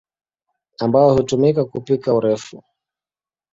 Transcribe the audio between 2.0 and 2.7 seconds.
urefu.